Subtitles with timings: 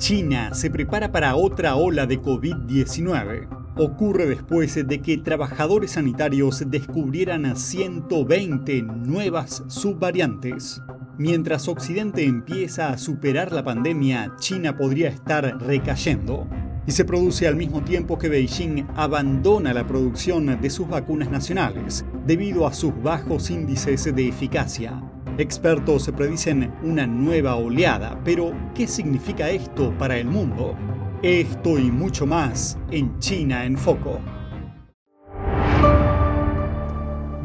[0.00, 3.74] China se prepara para otra ola de COVID-19.
[3.76, 10.80] Ocurre después de que trabajadores sanitarios descubrieran 120 nuevas subvariantes.
[11.18, 16.48] Mientras Occidente empieza a superar la pandemia, China podría estar recayendo.
[16.86, 22.06] Y se produce al mismo tiempo que Beijing abandona la producción de sus vacunas nacionales
[22.26, 25.09] debido a sus bajos índices de eficacia.
[25.40, 30.76] Expertos predicen una nueva oleada, pero ¿qué significa esto para el mundo?
[31.22, 34.20] Esto y mucho más en China en Foco.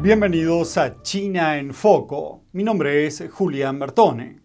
[0.02, 2.44] Bienvenidos a China en Foco.
[2.52, 4.40] Mi nombre es Julián Bertone.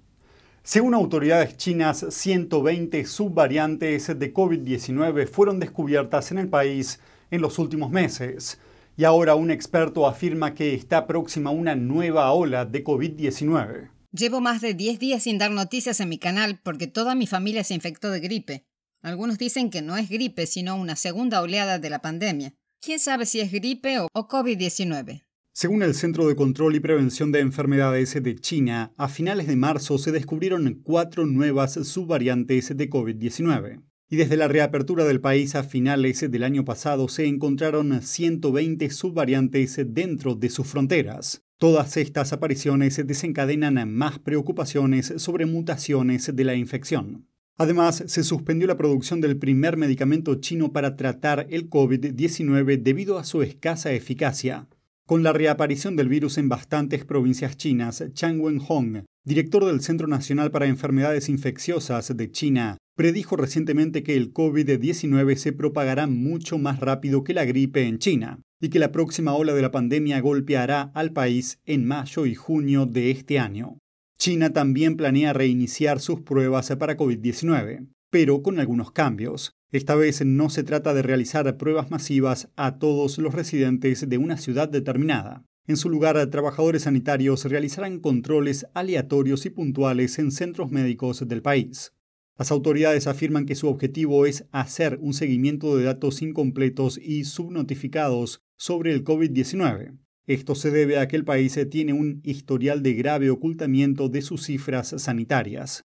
[0.63, 7.91] Según autoridades chinas, 120 subvariantes de COVID-19 fueron descubiertas en el país en los últimos
[7.91, 8.61] meses
[8.97, 13.89] y ahora un experto afirma que está próxima una nueva ola de COVID-19.
[14.11, 17.63] Llevo más de 10 días sin dar noticias en mi canal porque toda mi familia
[17.63, 18.65] se infectó de gripe.
[19.01, 22.53] Algunos dicen que no es gripe, sino una segunda oleada de la pandemia.
[22.81, 25.23] ¿Quién sabe si es gripe o, COVID-19?
[25.53, 29.97] Según el Centro de Control y Prevención de Enfermedades de China, a finales de marzo
[29.97, 36.19] se descubrieron cuatro nuevas subvariantes de COVID-19 y desde la reapertura del país a finales
[36.29, 41.43] del año pasado se encontraron 120 subvariantes dentro de sus fronteras.
[41.57, 47.25] Todas estas apariciones desencadenan más preocupaciones sobre mutaciones de la infección.
[47.57, 53.23] Además, se suspendió la producción del primer medicamento chino para tratar el COVID-19 debido a
[53.23, 54.67] su escasa eficacia.
[55.05, 60.51] Con la reaparición del virus en bastantes provincias chinas, Chang Wen-hong, director del Centro Nacional
[60.51, 67.23] para Enfermedades Infecciosas de China, predijo recientemente que el COVID-19 se propagará mucho más rápido
[67.23, 71.11] que la gripe en China y que la próxima ola de la pandemia golpeará al
[71.11, 73.79] país en mayo y junio de este año.
[74.19, 79.53] China también planea reiniciar sus pruebas para COVID-19, pero con algunos cambios.
[79.71, 84.37] Esta vez no se trata de realizar pruebas masivas a todos los residentes de una
[84.37, 85.43] ciudad determinada.
[85.65, 91.93] En su lugar, trabajadores sanitarios realizarán controles aleatorios y puntuales en centros médicos del país.
[92.41, 98.41] Las autoridades afirman que su objetivo es hacer un seguimiento de datos incompletos y subnotificados
[98.57, 99.99] sobre el COVID-19.
[100.25, 104.43] Esto se debe a que el país tiene un historial de grave ocultamiento de sus
[104.43, 105.83] cifras sanitarias.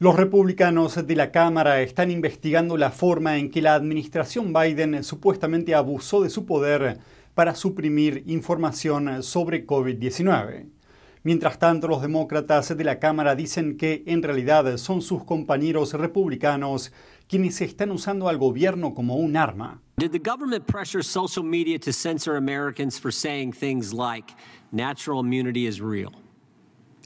[0.00, 5.72] Los republicanos de la Cámara están investigando la forma en que la administración Biden supuestamente
[5.72, 6.98] abusó de su poder
[7.34, 10.68] para suprimir información sobre COVID-19.
[11.22, 16.92] Mientras tanto, los demócratas de la Cámara dicen que en realidad son sus compañeros republicanos
[17.28, 19.80] quienes están usando al gobierno como un arma.
[19.96, 24.34] Did the government pressure social media to censor Americans for saying things like
[24.70, 26.12] natural immunity is real?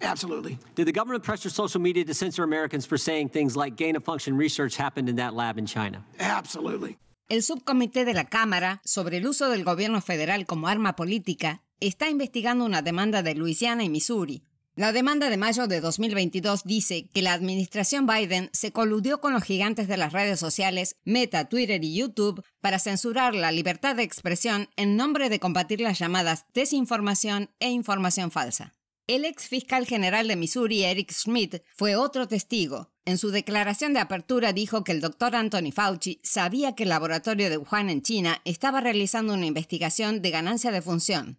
[0.03, 0.59] Absolutely.
[0.75, 4.05] Did the government pressure social media to censor Americans for saying things like gain of
[4.05, 6.05] function research happened in that lab in China?
[6.19, 6.97] Absolutely.
[7.29, 12.09] El subcomité de la Cámara sobre el uso del gobierno federal como arma política está
[12.09, 14.45] investigando una demanda de Luisiana y Missouri.
[14.77, 19.43] La demanda de mayo de 2022 dice que la administración Biden se coludió con los
[19.43, 24.71] gigantes de las redes sociales Meta, Twitter y YouTube para censurar la libertad de expresión
[24.77, 28.78] en nombre de combatir las llamadas desinformación e información falsa.
[29.09, 32.91] El ex fiscal general de Missouri, Eric Schmidt, fue otro testigo.
[33.07, 37.49] En su declaración de apertura dijo que el doctor Anthony Fauci sabía que el laboratorio
[37.49, 41.39] de Wuhan en China estaba realizando una investigación de ganancia de función.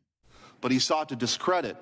[0.63, 1.77] But he sought to discredit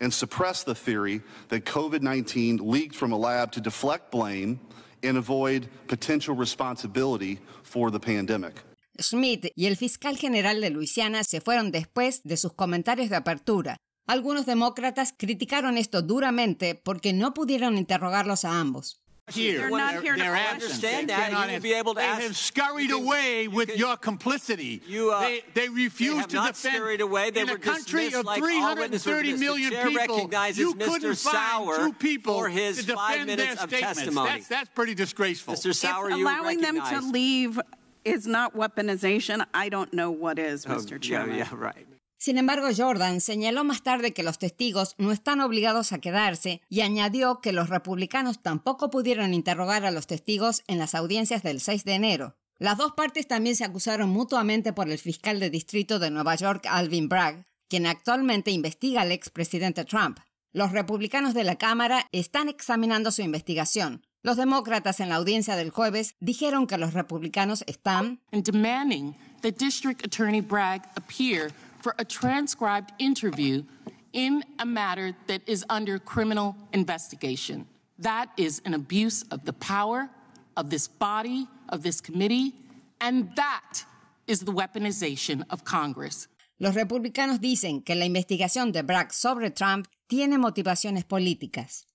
[0.00, 4.58] and suppress the theory that COVID-19 leaked from a lab to deflect blame
[5.04, 8.64] and avoid potential responsibility for the pandemic.
[8.98, 13.76] Schmidt y el fiscal general de Luisiana se fueron después de sus comentarios de apertura,
[14.10, 19.00] algunos demócratas criticaron esto duramente porque no pudieron interrogarlos a ambos.
[19.32, 19.70] Here.
[19.70, 21.30] not here to understand that.
[21.30, 24.82] You will be able to they ask, have scurried away with your complicity.
[24.88, 26.74] You, uh, they, they refuse they have to defend.
[26.76, 27.30] Scurried away.
[27.30, 31.16] They in were a country of like 330 million people, you couldn't Mr.
[31.16, 33.98] Sauer find two people for his to defend five their minutes of statements.
[34.00, 34.30] testimony.
[34.30, 35.54] That's, that's pretty disgraceful.
[35.54, 35.72] Mr.
[35.72, 37.60] Sauer, if you allowing them to leave
[38.04, 40.92] is not weaponization, I don't know what is, Oh, Mr.
[40.92, 41.36] yeah, Chairman.
[41.36, 41.86] yeah, right.
[42.20, 46.82] Sin embargo, Jordan señaló más tarde que los testigos no están obligados a quedarse y
[46.82, 51.82] añadió que los republicanos tampoco pudieron interrogar a los testigos en las audiencias del 6
[51.84, 52.36] de enero.
[52.58, 56.66] Las dos partes también se acusaron mutuamente por el fiscal de distrito de Nueva York,
[56.68, 60.18] Alvin Bragg, quien actualmente investiga al expresidente Trump.
[60.52, 64.04] Los republicanos de la Cámara están examinando su investigación.
[64.22, 69.54] Los demócratas en la audiencia del jueves dijeron que los republicanos están and demanding that
[69.54, 71.50] District Attorney Bragg appear
[71.80, 73.64] for a transcribed interview
[74.12, 77.66] in a matter that is under criminal investigation.
[77.98, 80.10] That is an abuse of the power
[80.56, 82.54] of this body, of this committee,
[83.00, 83.84] and that
[84.26, 86.28] is the weaponization of Congress.
[86.58, 91.86] Los republicanos dicen que la investigación de Bragg sobre Trump tiene motivaciones políticas.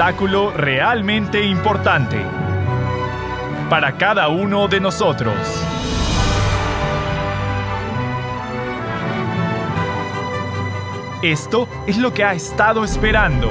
[0.00, 2.16] Un espectáculo realmente importante
[3.68, 5.36] para cada uno de nosotros.
[11.22, 13.50] Esto es lo que ha estado esperando.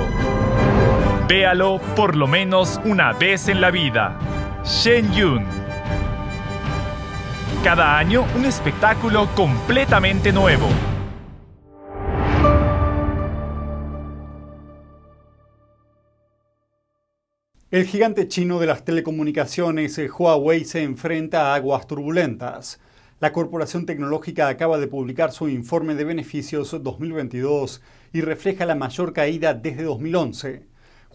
[1.28, 4.18] Véalo por lo menos una vez en la vida.
[4.64, 5.46] Shen Yun.
[7.64, 10.68] Cada año un espectáculo completamente nuevo.
[17.72, 22.80] El gigante chino de las telecomunicaciones eh, Huawei se enfrenta a aguas turbulentas.
[23.20, 29.14] La corporación tecnológica acaba de publicar su informe de beneficios 2022 y refleja la mayor
[29.14, 30.66] caída desde 2011.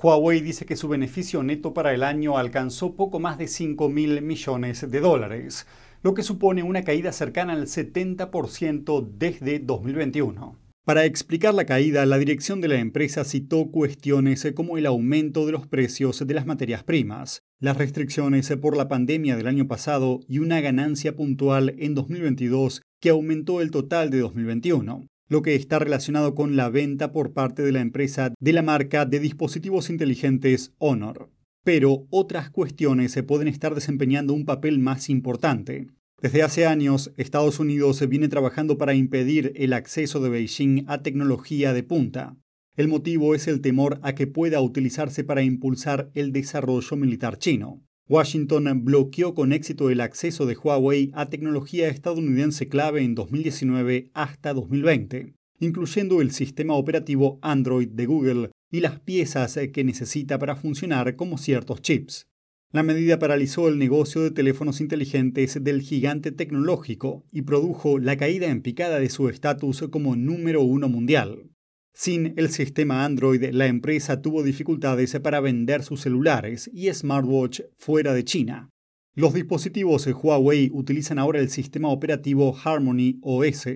[0.01, 4.23] Huawei dice que su beneficio neto para el año alcanzó poco más de 5 mil
[4.23, 5.67] millones de dólares,
[6.05, 10.64] lo que supone una caída cercana al 70% desde 2021.
[10.85, 15.53] Para explicar la caída, la dirección de la empresa citó cuestiones como el aumento de
[15.53, 20.41] los precios de las materias primas, las restricciones por la pandemia del año pasado y
[20.41, 26.35] una ganancia puntual en 2022 que aumentó el total de 2021, lo que está relacionado
[26.35, 31.31] con la venta por parte de la empresa de la marca de dispositivos inteligentes Honor.
[31.65, 35.87] Pero otras cuestiones se pueden estar desempeñando un papel más importante.
[36.25, 41.75] Desde hace años, Estados Unidos viene trabajando para impedir el acceso de Beijing a tecnología
[41.75, 42.39] de punta.
[42.79, 47.83] El motivo es el temor a que pueda utilizarse para impulsar el desarrollo militar chino.
[48.09, 54.55] Washington bloqueó con éxito el acceso de Huawei a tecnología estadounidense clave en 2019 hasta
[54.55, 61.17] 2020, incluyendo el sistema operativo Android de Google y las piezas que necesita para funcionar
[61.17, 62.29] como ciertos chips.
[62.75, 68.49] La medida paralizó el negocio de teléfonos inteligentes del gigante tecnológico y produjo la caída
[68.49, 71.53] en picada de su estatus como número uno mundial.
[71.93, 78.13] Sin el sistema Android, la empresa tuvo dificultades para vender sus celulares y smartwatch fuera
[78.13, 78.71] de China.
[79.15, 83.69] Los dispositivos Huawei utilizan ahora el sistema operativo Harmony OS,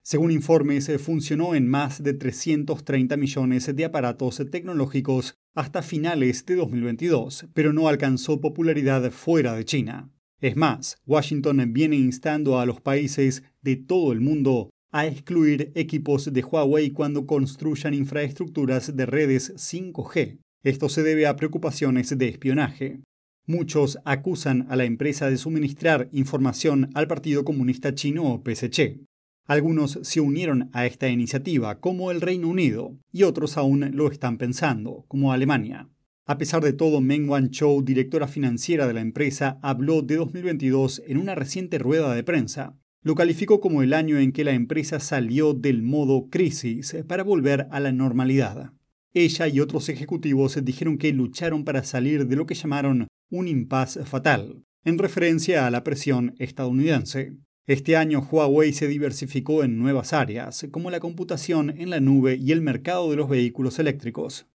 [0.00, 7.46] según informes, funcionó en más de 330 millones de aparatos tecnológicos hasta finales de 2022,
[7.54, 10.10] pero no alcanzó popularidad fuera de China.
[10.40, 16.32] Es más, Washington viene instando a los países de todo el mundo a excluir equipos
[16.32, 20.38] de Huawei cuando construyan infraestructuras de redes 5G.
[20.62, 23.00] Esto se debe a preocupaciones de espionaje.
[23.46, 29.00] Muchos acusan a la empresa de suministrar información al Partido Comunista Chino o PSC.
[29.46, 34.38] Algunos se unieron a esta iniciativa, como el Reino Unido, y otros aún lo están
[34.38, 35.88] pensando, como Alemania.
[36.26, 41.18] A pesar de todo, Meng Wanzhou, directora financiera de la empresa, habló de 2022 en
[41.18, 42.76] una reciente rueda de prensa.
[43.02, 47.68] Lo calificó como el año en que la empresa salió del modo crisis para volver
[47.70, 48.72] a la normalidad.
[49.14, 54.00] Ella y otros ejecutivos dijeron que lucharon para salir de lo que llamaron un impas
[54.04, 57.36] fatal, en referencia a la presión estadounidense.
[57.68, 62.52] Este año Huawei se diversificó en nuevas áreas, como la computación en la nube y
[62.52, 64.46] el mercado de los vehículos eléctricos.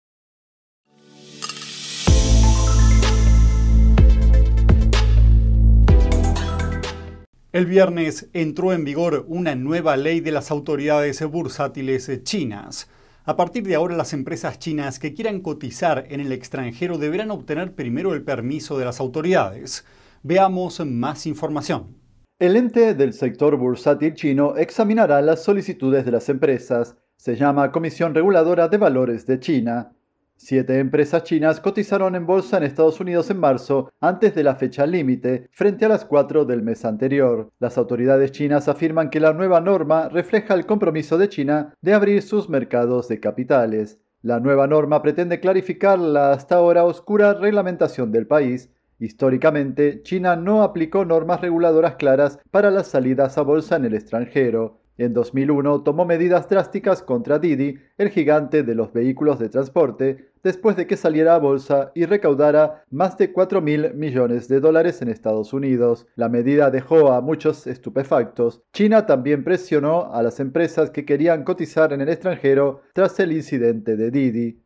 [7.51, 12.87] El viernes entró en vigor una nueva ley de las autoridades bursátiles chinas.
[13.25, 17.75] A partir de ahora, las empresas chinas que quieran cotizar en el extranjero deberán obtener
[17.75, 19.83] primero el permiso de las autoridades.
[20.23, 22.00] Veamos más información.
[22.41, 26.97] El ente del sector bursátil chino examinará las solicitudes de las empresas.
[27.15, 29.93] Se llama Comisión Reguladora de Valores de China.
[30.37, 34.87] Siete empresas chinas cotizaron en bolsa en Estados Unidos en marzo, antes de la fecha
[34.87, 37.51] límite, frente a las cuatro del mes anterior.
[37.59, 42.23] Las autoridades chinas afirman que la nueva norma refleja el compromiso de China de abrir
[42.23, 43.99] sus mercados de capitales.
[44.23, 48.71] La nueva norma pretende clarificar la hasta ahora oscura reglamentación del país
[49.01, 54.77] Históricamente, China no aplicó normas reguladoras claras para las salidas a bolsa en el extranjero.
[54.95, 60.75] En 2001 tomó medidas drásticas contra Didi, el gigante de los vehículos de transporte, después
[60.75, 65.07] de que saliera a bolsa y recaudara más de 4 mil millones de dólares en
[65.07, 66.05] Estados Unidos.
[66.13, 68.61] La medida dejó a muchos estupefactos.
[68.71, 73.97] China también presionó a las empresas que querían cotizar en el extranjero tras el incidente
[73.97, 74.61] de Didi.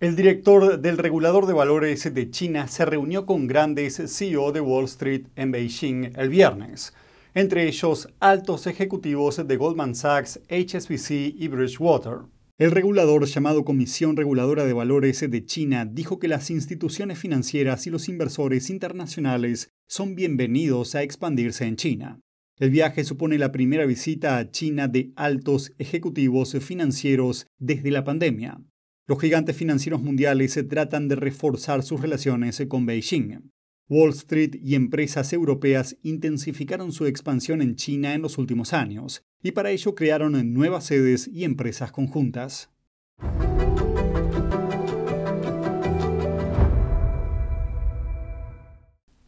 [0.00, 4.86] El director del regulador de valores de China se reunió con grandes CEO de Wall
[4.86, 6.94] Street en Beijing el viernes,
[7.34, 12.20] entre ellos altos ejecutivos de Goldman Sachs, HSBC y Bridgewater.
[12.56, 17.90] El regulador llamado Comisión Reguladora de Valores de China dijo que las instituciones financieras y
[17.90, 22.20] los inversores internacionales son bienvenidos a expandirse en China.
[22.58, 28.62] El viaje supone la primera visita a China de altos ejecutivos financieros desde la pandemia.
[29.10, 33.50] Los gigantes financieros mundiales se tratan de reforzar sus relaciones con Beijing.
[33.88, 39.50] Wall Street y empresas europeas intensificaron su expansión en China en los últimos años, y
[39.50, 42.70] para ello crearon nuevas sedes y empresas conjuntas.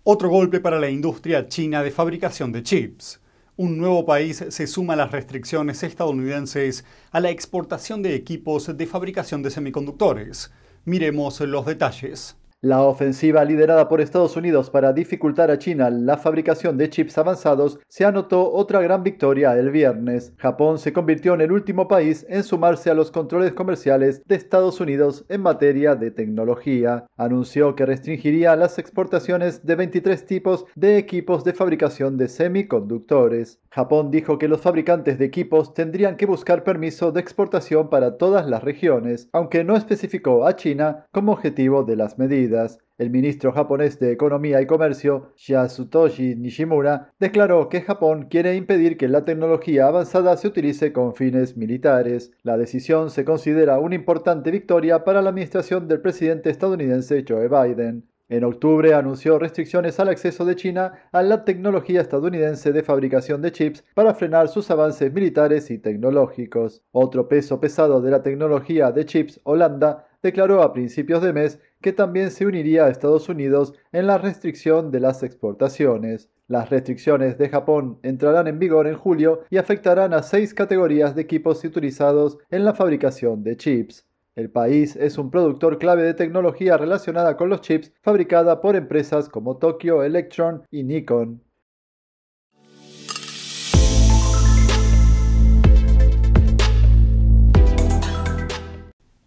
[0.04, 3.20] Otro golpe para la industria china de fabricación de chips
[3.56, 8.86] un nuevo país se suma a las restricciones estadounidenses a la exportación de equipos de
[8.86, 10.50] fabricación de semiconductores.
[10.84, 12.36] Miremos los detalles.
[12.64, 17.80] La ofensiva liderada por Estados Unidos para dificultar a China la fabricación de chips avanzados
[17.88, 20.32] se anotó otra gran victoria el viernes.
[20.36, 24.80] Japón se convirtió en el último país en sumarse a los controles comerciales de Estados
[24.80, 27.04] Unidos en materia de tecnología.
[27.16, 33.58] Anunció que restringiría las exportaciones de 23 tipos de equipos de fabricación de semiconductores.
[33.70, 38.46] Japón dijo que los fabricantes de equipos tendrían que buscar permiso de exportación para todas
[38.46, 42.51] las regiones, aunque no especificó a China como objetivo de las medidas.
[42.98, 49.08] El ministro japonés de Economía y Comercio, Yasutoshi Nishimura, declaró que Japón quiere impedir que
[49.08, 52.32] la tecnología avanzada se utilice con fines militares.
[52.42, 58.04] La decisión se considera una importante victoria para la administración del presidente estadounidense Joe Biden.
[58.32, 63.52] En octubre anunció restricciones al acceso de China a la tecnología estadounidense de fabricación de
[63.52, 66.82] chips para frenar sus avances militares y tecnológicos.
[66.92, 71.92] Otro peso pesado de la tecnología de chips, Holanda, declaró a principios de mes que
[71.92, 76.30] también se uniría a Estados Unidos en la restricción de las exportaciones.
[76.48, 81.22] Las restricciones de Japón entrarán en vigor en julio y afectarán a seis categorías de
[81.22, 84.06] equipos utilizados en la fabricación de chips.
[84.34, 89.28] El país es un productor clave de tecnología relacionada con los chips fabricada por empresas
[89.28, 91.42] como Tokyo Electron y Nikon.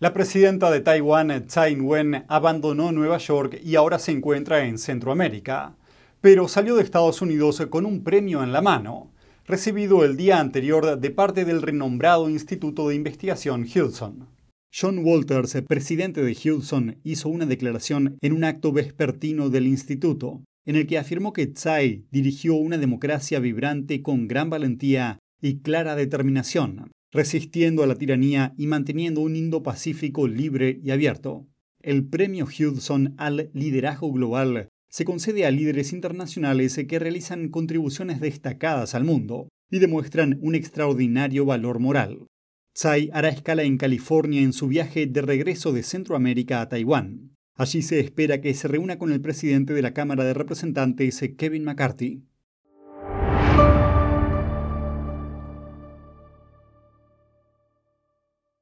[0.06, 5.76] La presidenta de Taiwán, Tsai Ing-wen, abandonó Nueva York y ahora se encuentra en Centroamérica,
[6.22, 9.12] pero salió de Estados Unidos con un premio en la mano,
[9.48, 14.28] recibido el día anterior de parte del renombrado Instituto de Investigación Hudson.
[14.72, 20.76] John Walters, presidente de Hudson, hizo una declaración en un acto vespertino del instituto, en
[20.76, 26.92] el que afirmó que Tsai dirigió una democracia vibrante con gran valentía y clara determinación,
[27.16, 31.48] resistiendo a la tiranía y manteniendo un Indo-Pacífico libre y abierto.
[31.82, 38.96] El premio Hudson al liderazgo global se concede a líderes internacionales que realizan contribuciones destacadas
[38.96, 42.28] al mundo y demuestran un extraordinario valor moral.
[42.74, 47.36] Tsai hará escala en California en su viaje de regreso de Centroamérica a Taiwán.
[47.56, 51.64] Allí se espera que se reúna con el presidente de la Cámara de Representantes, Kevin
[51.64, 52.24] McCarthy.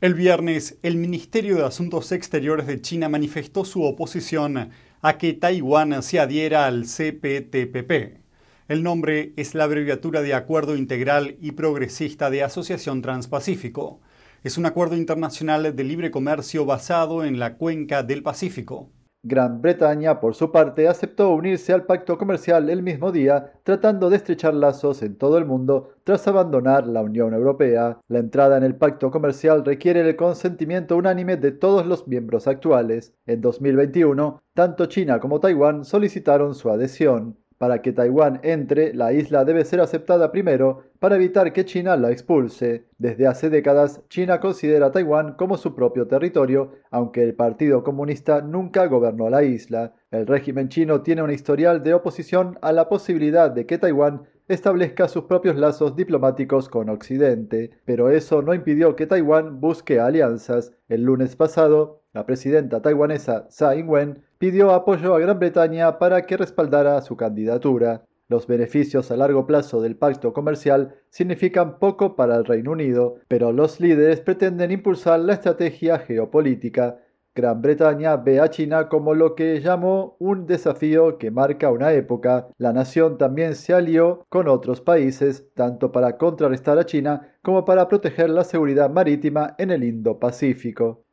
[0.00, 4.70] El viernes, el Ministerio de Asuntos Exteriores de China manifestó su oposición
[5.02, 8.20] a que Taiwán se adhiera al CPTPP.
[8.68, 14.00] El nombre es la abreviatura de Acuerdo Integral y Progresista de Asociación Transpacífico.
[14.44, 18.92] Es un acuerdo internacional de libre comercio basado en la cuenca del Pacífico.
[19.28, 24.16] Gran Bretaña, por su parte, aceptó unirse al pacto comercial el mismo día, tratando de
[24.16, 28.00] estrechar lazos en todo el mundo tras abandonar la Unión Europea.
[28.08, 33.12] La entrada en el pacto comercial requiere el consentimiento unánime de todos los miembros actuales.
[33.26, 37.36] En 2021, tanto China como Taiwán solicitaron su adhesión.
[37.58, 42.12] Para que Taiwán entre, la isla debe ser aceptada primero para evitar que China la
[42.12, 42.86] expulse.
[42.98, 48.40] Desde hace décadas, China considera a Taiwán como su propio territorio, aunque el Partido Comunista
[48.42, 49.94] nunca gobernó la isla.
[50.10, 55.08] El régimen chino tiene un historial de oposición a la posibilidad de que Taiwán establezca
[55.08, 60.72] sus propios lazos diplomáticos con Occidente, pero eso no impidió que Taiwán busque alianzas.
[60.88, 66.36] El lunes pasado, la presidenta taiwanesa Tsai Ing-wen pidió apoyo a Gran Bretaña para que
[66.36, 68.04] respaldara su candidatura.
[68.28, 73.52] Los beneficios a largo plazo del pacto comercial significan poco para el Reino Unido, pero
[73.52, 76.98] los líderes pretenden impulsar la estrategia geopolítica.
[77.34, 82.48] Gran Bretaña ve a China como lo que llamó un desafío que marca una época.
[82.58, 87.86] La nación también se alió con otros países, tanto para contrarrestar a China como para
[87.86, 91.04] proteger la seguridad marítima en el Indo-Pacífico.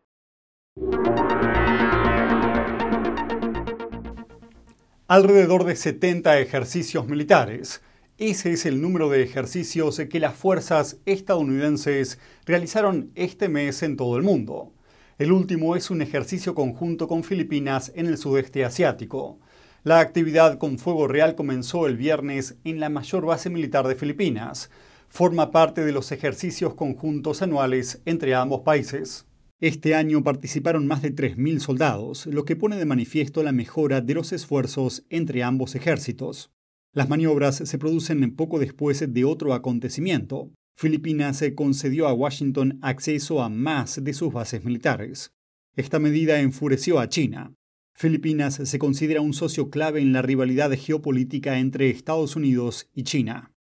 [5.08, 7.82] Alrededor de 70 ejercicios militares.
[8.18, 14.18] Ese es el número de ejercicios que las fuerzas estadounidenses realizaron este mes en todo
[14.18, 14.74] el mundo.
[15.20, 19.38] El último es un ejercicio conjunto con Filipinas en el sudeste asiático.
[19.84, 24.72] La actividad con fuego real comenzó el viernes en la mayor base militar de Filipinas.
[25.08, 29.28] Forma parte de los ejercicios conjuntos anuales entre ambos países.
[29.62, 34.14] Este año participaron más de 3.000 soldados, lo que pone de manifiesto la mejora de
[34.14, 36.52] los esfuerzos entre ambos ejércitos.
[36.92, 40.52] Las maniobras se producen poco después de otro acontecimiento.
[40.78, 45.32] Filipinas concedió a Washington acceso a más de sus bases militares.
[45.78, 47.54] Esta medida enfureció a China.
[47.94, 53.55] Filipinas se considera un socio clave en la rivalidad geopolítica entre Estados Unidos y China.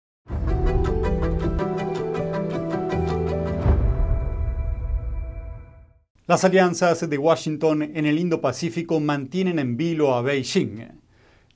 [6.25, 11.01] Las alianzas de Washington en el Indo-Pacífico mantienen en vilo a Beijing.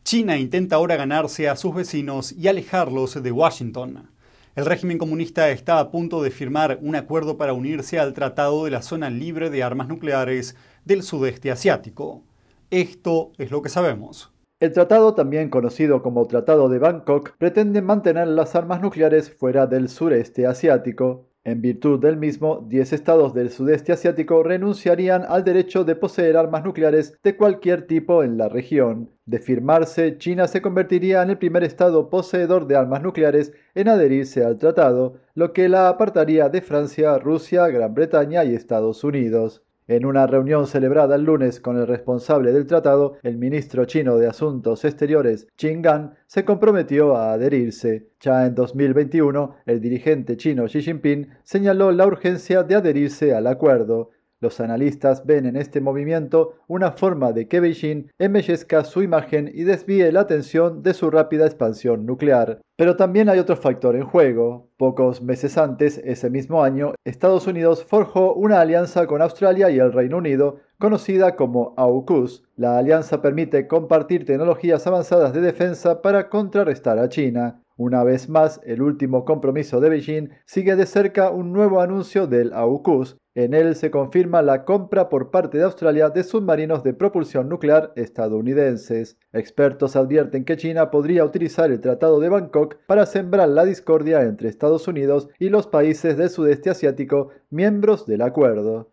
[0.03, 4.09] China intenta ahora ganarse a sus vecinos y alejarlos de Washington.
[4.57, 8.71] El régimen comunista está a punto de firmar un acuerdo para unirse al Tratado de
[8.71, 12.25] la Zona Libre de Armas Nucleares del Sudeste Asiático.
[12.69, 14.33] Esto es lo que sabemos.
[14.59, 19.87] El tratado, también conocido como Tratado de Bangkok, pretende mantener las armas nucleares fuera del
[19.87, 21.29] sureste asiático.
[21.47, 26.65] En virtud del mismo, 10 estados del sudeste asiático renunciarían al derecho de poseer armas
[26.65, 29.11] nucleares de cualquier tipo en la región.
[29.25, 34.43] De firmarse, China se convertiría en el primer estado poseedor de armas nucleares en adherirse
[34.43, 39.63] al tratado, lo que la apartaría de Francia, Rusia, Gran Bretaña y Estados Unidos.
[39.89, 44.27] En una reunión celebrada el lunes con el responsable del tratado, el ministro chino de
[44.27, 48.09] Asuntos Exteriores, Qin Gang, se comprometió a adherirse.
[48.19, 54.11] Ya en 2021, el dirigente chino Xi Jinping señaló la urgencia de adherirse al acuerdo.
[54.39, 59.63] Los analistas ven en este movimiento una forma de que Beijing embellezca su imagen y
[59.63, 62.61] desvíe la atención de su rápida expansión nuclear.
[62.75, 64.69] Pero también hay otro factor en juego.
[64.77, 69.91] Pocos meses antes, ese mismo año, Estados Unidos forjó una alianza con Australia y el
[69.91, 72.43] Reino Unido, conocida como AUKUS.
[72.55, 77.63] La alianza permite compartir tecnologías avanzadas de defensa para contrarrestar a China.
[77.77, 82.53] Una vez más, el último compromiso de Beijing sigue de cerca un nuevo anuncio del
[82.53, 83.17] AUKUS.
[83.37, 87.93] En él se confirma la compra por parte de Australia de submarinos de propulsión nuclear
[87.95, 89.19] estadounidenses.
[89.31, 94.49] Expertos advierten que China podría utilizar el Tratado de Bangkok para sembrar la discordia entre
[94.49, 98.91] Estados Unidos y los países del sudeste asiático miembros del acuerdo.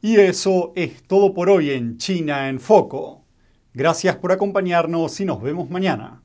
[0.00, 3.24] Y eso es todo por hoy en China en Foco.
[3.72, 6.23] Gracias por acompañarnos y nos vemos mañana.